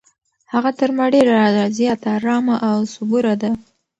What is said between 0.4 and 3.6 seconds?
هغه تر ما ډېره زیاته ارامه او صبوره ده.